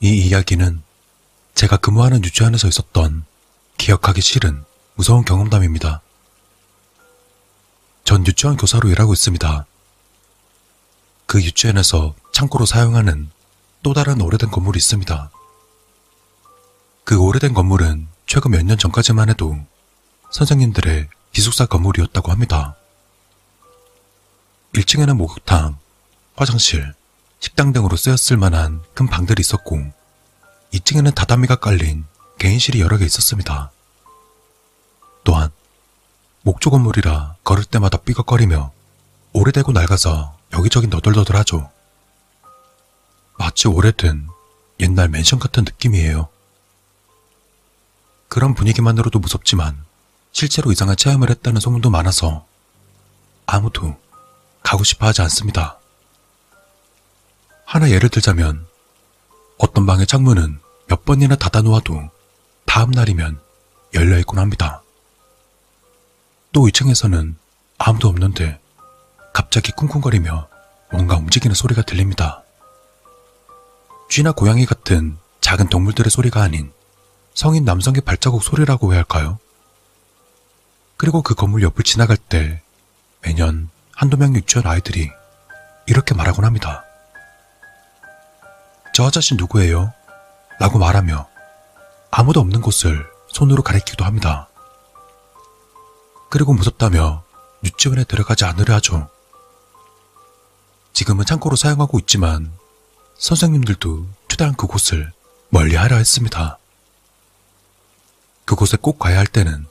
[0.00, 0.82] 이 이야기는
[1.54, 3.24] 제가 근무하는 유치원에서 있었던
[3.76, 6.00] 기억하기 싫은 무서운 경험담입니다.
[8.04, 9.66] 전 유치원 교사로 일하고 있습니다.
[11.26, 13.30] 그 유치원에서 창고로 사용하는
[13.82, 15.30] 또 다른 오래된 건물이 있습니다.
[17.04, 19.56] 그 오래된 건물은 최근 몇 년 전까지만 해도
[20.32, 22.76] 선생님들의 기숙사 건물이었다고 합니다.
[24.74, 25.76] 1층에는 목욕탕,
[26.36, 26.94] 화장실,
[27.40, 29.92] 식당 등으로 쓰였을 만한 큰 방들이 있었고
[30.72, 32.04] 2층에는 다다미가 깔린
[32.38, 33.70] 개인실이 여러 개 있었습니다.
[35.24, 35.50] 또한
[36.42, 38.72] 목조 건물이라 걸을 때마다 삐걱거리며
[39.32, 41.70] 오래되고 낡아서 여기저기 너덜너덜하죠.
[43.38, 44.28] 마치 오래된
[44.80, 46.28] 옛날 맨션 같은 느낌이에요.
[48.28, 49.84] 그런 분위기만으로도 무섭지만
[50.32, 52.46] 실제로 이상한 체험을 했다는 소문도 많아서
[53.46, 53.98] 아무도
[54.62, 55.78] 가고 싶어 하지 않습니다.
[57.64, 58.66] 하나 예를 들자면
[59.60, 62.08] 어떤 방의 창문은 몇 번이나 닫아놓아도
[62.64, 63.38] 다음 날이면
[63.92, 64.82] 열려있곤 합니다.
[66.52, 67.34] 또 2층에서는
[67.76, 68.58] 아무도 없는데
[69.34, 70.48] 갑자기 쿵쿵거리며
[70.90, 72.42] 뭔가 움직이는 소리가 들립니다.
[74.08, 76.72] 쥐나 고양이 같은 작은 동물들의 소리가 아닌
[77.34, 79.38] 성인 남성의 발자국 소리라고 해야 할까요?
[80.96, 82.62] 그리고 그 건물 옆을 지나갈 때
[83.20, 85.10] 매년 한두 명 유치원 아이들이
[85.86, 86.84] 이렇게 말하곤 합니다.
[89.00, 89.94] 저 아저씨 누구예요?
[90.58, 91.26] 라고 말하며
[92.10, 94.46] 아무도 없는 곳을 손으로 가리키기도 합니다.
[96.28, 97.24] 그리고 무섭다며
[97.64, 99.08] 유치원에 들어가지 않으려 하죠.
[100.92, 102.52] 지금은 창고로 사용하고 있지만
[103.16, 105.12] 선생님들도 최대한 그곳을
[105.48, 106.58] 멀리 하려 했습니다.
[108.44, 109.64] 그곳에 꼭 가야 할 때는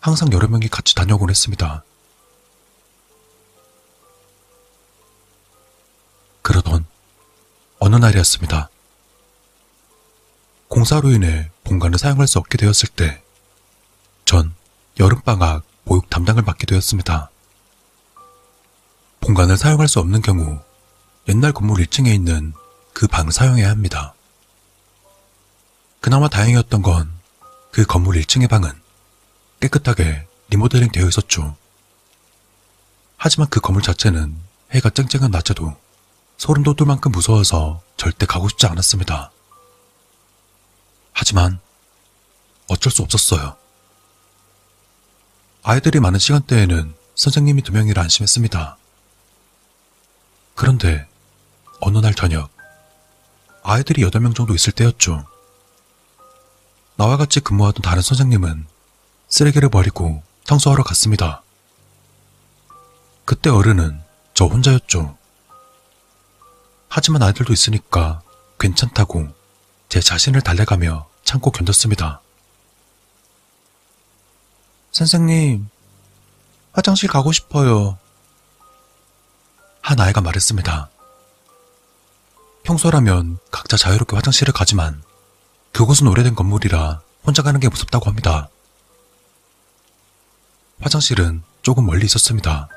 [0.00, 1.84] 항상 여러 명이 같이 다녀오곤 했습니다.
[8.04, 8.68] 날이었습니다.
[10.68, 13.22] 공사로 인해 본관을 사용할 수 없게 되었을 때,
[14.24, 14.54] 전
[14.98, 17.30] 여름방학 보육 담당을 맡게 되었습니다.
[19.20, 20.60] 본관을 사용할 수 없는 경우
[21.28, 22.52] 옛날 건물 1층에 있는
[22.92, 24.14] 그 방을 사용해야 합니다.
[26.00, 27.14] 그나마 다행이었던 건
[27.74, 28.70] 그 건물 1층의 방은
[29.58, 31.56] 깨끗하게 리모델링 되어 있었죠.
[33.16, 34.36] 하지만 그 건물 자체는
[34.70, 35.74] 해가 쨍쨍한 낮에도
[36.36, 39.30] 소름 돋을 만큼 무서워서 절대 가고 싶지 않았습니다.
[41.14, 41.58] 하지만
[42.68, 43.56] 어쩔 수 없었어요.
[45.62, 48.76] 아이들이 많은 시간대에는 선생님이 두 명이라 안심했습니다.
[50.54, 51.08] 그런데
[51.80, 52.50] 어느 날 저녁
[53.62, 55.26] 아이들이 여덟 명 정도 있을 때였죠.
[56.96, 58.66] 나와 같이 근무하던 다른 선생님은
[59.28, 61.42] 쓰레기를 버리고 청소하러 갔습니다.
[63.24, 64.02] 그때 어른은
[64.34, 65.16] 저 혼자였죠.
[66.96, 68.22] 하지만 아이들도 있으니까
[68.60, 69.26] 괜찮다고
[69.88, 72.20] 제 자신을 달래가며 참고 견뎠습니다.
[74.92, 75.68] 선생님,
[76.72, 77.98] 화장실 가고 싶어요.
[79.80, 80.88] 한 아이가 말했습니다.
[82.62, 85.02] 평소라면 각자 자유롭게 화장실을 가지만
[85.72, 88.48] 그곳은 오래된 건물이라 혼자 가는 게 무섭다고 합니다.
[90.80, 92.68] 화장실은 조금 멀리 있었습니다.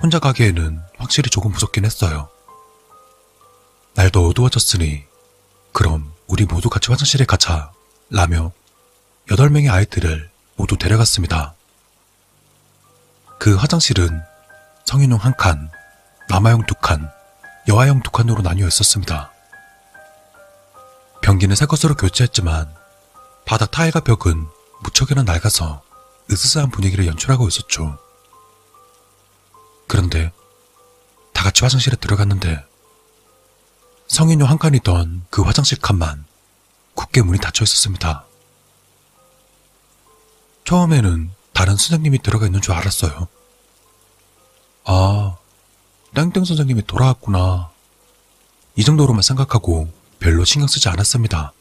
[0.00, 2.30] 혼자 가기에는 확실히 조금 무섭긴 했어요.
[3.96, 5.04] 날도 어두워졌으니
[5.72, 7.72] 그럼 우리 모두 같이 화장실에 가자
[8.10, 8.52] 라며
[9.30, 11.54] 여덟 명의 아이들을 모두 데려갔습니다.
[13.38, 14.22] 그 화장실은
[14.84, 15.70] 성인용 한 칸,
[16.28, 17.10] 남아용 두 칸,
[17.68, 19.32] 여아용 두 칸으로 나뉘어 있었습니다.
[21.22, 22.72] 변기는 새 것으로 교체했지만
[23.46, 24.46] 바닥 타일과 벽은
[24.82, 25.82] 무척이나 낡아서
[26.30, 27.98] 으스스한 분위기를 연출하고 있었죠.
[29.88, 30.32] 그런데
[31.32, 32.62] 다 같이 화장실에 들어갔는데
[34.08, 36.24] 성인용 한 칸이던 그 화장실 칸만
[36.94, 38.24] 굳게 문이 닫혀 있었습니다.
[40.64, 43.28] 처음에는 다른 선생님이 들어가 있는 줄 알았어요.
[44.84, 45.36] 아,
[46.14, 47.70] 땡땡 선생님이 돌아왔구나.
[48.76, 51.52] 이 정도로만 생각하고 별로 신경 쓰지 않았습니다.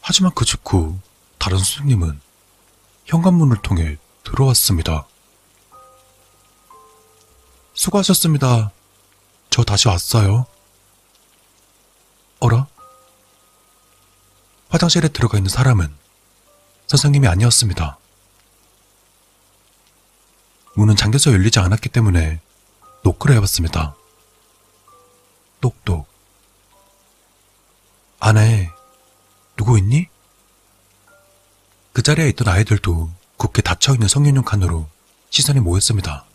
[0.00, 0.98] 하지만 그 직후
[1.38, 2.20] 다른 선생님은
[3.04, 5.06] 현관문을 통해 들어왔습니다.
[7.74, 8.72] 수고하셨습니다.
[9.58, 10.46] 저 다시 왔어요.
[12.38, 12.68] 어라?
[14.68, 15.92] 화장실에 들어가 있는 사람은
[16.86, 17.98] 선생님이 아니었습니다.
[20.76, 22.38] 문은 잠겨서 열리지 않았기 때문에
[23.02, 23.96] 노크를 해봤습니다.
[25.60, 26.06] 똑똑.
[28.20, 28.70] 안에
[29.56, 30.06] 누구 있니?
[31.92, 34.88] 그 자리에 있던 아이들도 굳게 닫혀있는 성인용 칸으로
[35.30, 36.26] 시선이 모였습니다.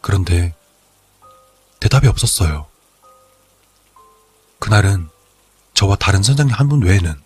[0.00, 0.52] 그런데
[1.96, 2.66] 대답이 없었어요.
[4.58, 5.08] 그날은
[5.74, 7.22] 저와 다른 선장님 한 분 외에는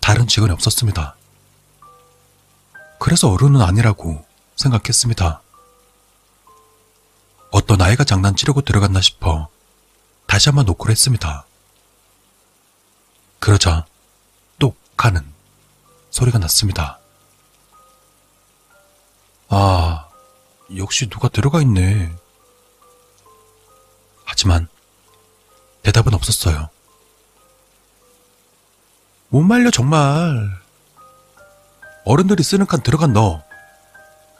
[0.00, 1.16] 다른 직원이 없었습니다.
[2.98, 4.24] 그래서 어른은 아니라고
[4.56, 5.42] 생각했습니다.
[7.50, 9.48] 어떤 아이가 장난치려고 들어갔나 싶어
[10.26, 11.44] 다시 한번 노크를 했습니다.
[13.40, 13.86] 그러자
[14.58, 15.24] 똑 하는
[16.10, 16.98] 소리가 났습니다.
[19.48, 20.08] 아,
[20.76, 22.14] 역시 누가 들어가 있네.
[24.24, 24.68] 하지만
[25.82, 26.68] 대답은 없었어요.
[29.28, 30.48] 못 말려 정말.
[32.04, 33.42] 어른들이 쓰는 칸 들어간 너.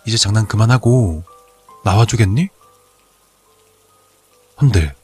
[0.06, 1.24] 이제 장난 그만하고
[1.84, 2.48] 나와주겠니?
[4.60, 4.94] 헌데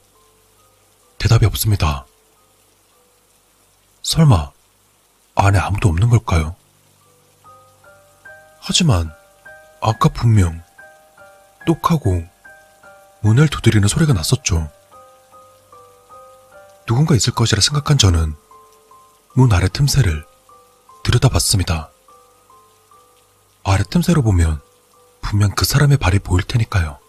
[1.17, 2.05] 대답이 없습니다.
[4.01, 4.51] 설마
[5.35, 6.55] 안에 아무도 없는 걸까요?
[8.59, 9.11] 하지만
[9.81, 10.63] 아까 분명
[11.65, 12.23] 똑하고
[13.21, 14.69] 문을 두드리는 소리가 났었죠.
[16.85, 18.35] 누군가 있을 것이라 생각한 저는
[19.35, 20.25] 문 아래 틈새를
[21.03, 21.89] 들여다봤습니다.
[23.63, 24.59] 아래 틈새로 보면
[25.21, 26.99] 분명 그 사람의 발이 보일 테니까요.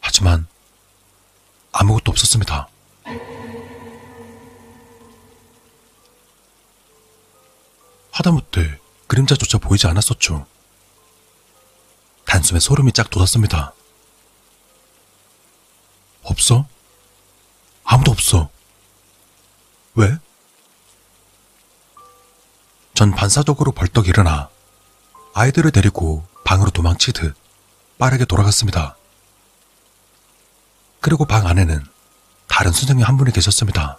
[0.00, 0.46] 하지만
[1.72, 2.68] 아무것도 없었습니다.
[8.12, 10.46] 하다못해 그림자조차 보이지 않았었죠.
[12.26, 13.74] 단숨에 소름이 쫙 돋았습니다.
[16.30, 16.66] 없어?
[17.84, 18.48] 아무도 없어.
[19.94, 20.18] 왜?
[22.94, 24.48] 전 반사적으로 벌떡 일어나
[25.34, 27.34] 아이들을 데리고 방으로 도망치듯
[27.98, 28.96] 빠르게 돌아갔습니다.
[31.00, 31.84] 그리고 방 안에는
[32.48, 33.98] 다른 선생님 한 분이 계셨습니다.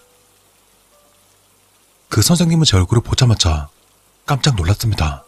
[2.09, 3.69] 그 선생님은 제 얼굴을 보자마자
[4.25, 5.23] 깜짝 놀랐습니다.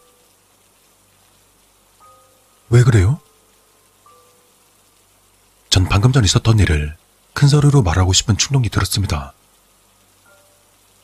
[2.68, 3.20] 왜 그래요?
[5.72, 6.94] 전 방금 전 있었던 일을
[7.32, 9.32] 큰 소리로 말하고 싶은 충동이 들었습니다.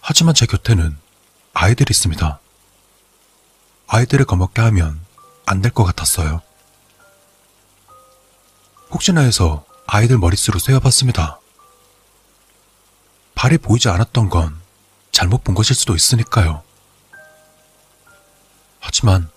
[0.03, 0.95] 하지만 제 곁에는
[1.55, 2.39] 아이들이 있습니다.
[3.87, 5.01] 아이들을 겁먹게 하면
[5.47, 6.43] 안 될 것 같았어요.
[8.91, 11.41] 혹시나 해서 아이들 머릿수로 세어봤습니다.
[13.37, 14.61] 발이 보이지 않았던 건
[15.13, 16.63] 잘못 본 것일 수도 있으니까요.
[18.81, 19.31] 하지만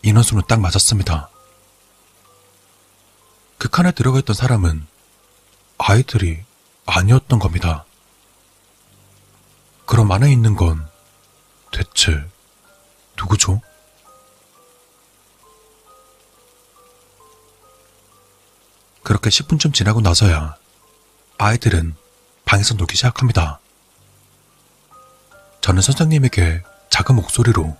[0.00, 1.28] 인원수는 딱 맞았습니다.
[3.64, 4.86] 그 칸에 들어가 있던 사람은
[5.78, 6.44] 아이들이
[6.84, 7.86] 아니었던 겁니다.
[9.86, 10.86] 그럼 안에 있는 건
[11.72, 12.22] 대체
[13.16, 13.62] 누구죠?
[19.02, 20.56] 그렇게 10분쯤 지나고 나서야
[21.38, 21.96] 아이들은
[22.44, 23.60] 방에서 놀기 시작합니다.
[25.62, 27.74] 저는 선생님에게 작은 목소리로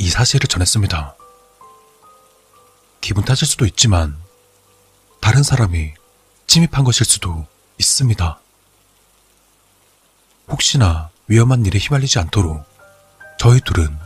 [0.00, 1.14] 이 사실을 전했습니다.
[3.00, 4.20] 기분 탓일 수도 있지만
[5.22, 5.94] 다른 사람이
[6.48, 7.46] 침입한 것일 수도
[7.78, 8.40] 있습니다.
[10.48, 12.66] 혹시나 위험한 일에 휘말리지 않도록
[13.38, 13.96] 저희 둘은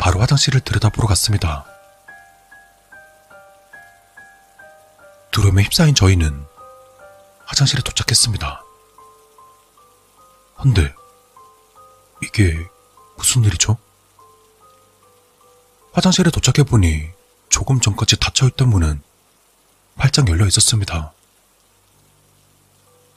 [0.00, 1.64] 바로 화장실을 들여다보러 갔습니다.
[5.30, 6.44] 두려움에 휩싸인 저희는
[7.46, 8.62] 화장실에 도착했습니다.
[10.58, 10.92] 헌데,
[12.20, 12.66] 이게
[13.16, 13.78] 무슨 일이죠?
[15.92, 17.10] 화장실에 도착해보니
[17.48, 19.03] 조금 전까지 닫혀있던 문은
[19.96, 21.12] 활짝 열려 있었습니다.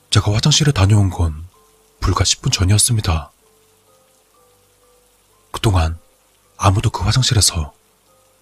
[0.09, 1.47] 제가 화장실에 다녀온 건
[1.99, 3.31] 불과 10분 전이었습니다.
[5.51, 5.97] 그동안
[6.57, 7.73] 아무도 그 화장실에서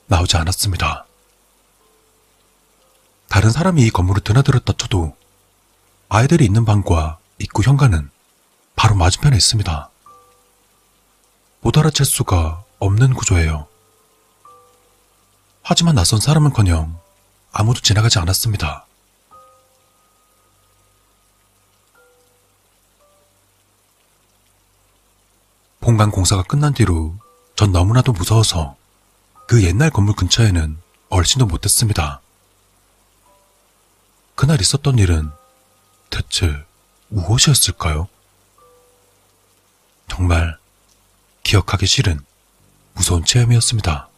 [0.08, 1.06] 나오지 않았습니다.
[3.28, 5.16] 다른 사람이 이 건물을 드나들었다 쳐도
[6.10, 8.10] 아이들이 있는 방과 입구 현관은
[8.76, 9.90] 바로 맞은편에 있습니다.
[11.62, 13.68] 못 알아챌 수가 없는 구조예요.
[15.64, 17.00] 하지만 낯선 사람은커녕
[17.58, 18.86] 아무도 지나가지 않았습니다.
[25.80, 27.16] 본관 공사가 끝난 뒤로
[27.56, 28.76] 전 너무나도 무서워서
[29.48, 32.20] 그 옛날 건물 근처에는 얼씬도 못했습니다.
[34.36, 35.32] 그날 있었던 일은
[36.10, 36.66] 대체
[37.08, 38.10] 무엇이었을까요?
[40.10, 40.58] 정말
[41.44, 42.20] 기억하기 싫은
[42.96, 44.10] 무서운 체험이었습니다.